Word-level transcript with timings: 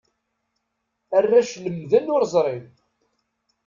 Arrac 1.17 1.51
lemmden 1.63 2.11
ur 2.15 2.21
ẓrin. 2.33 2.65